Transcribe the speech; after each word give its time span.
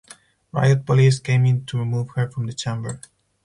Riot 0.51 0.83
police 0.83 1.19
came 1.19 1.45
in 1.45 1.63
to 1.67 1.77
remove 1.77 2.09
her 2.15 2.27
from 2.31 2.47
the 2.47 2.53
chamber. 2.53 3.01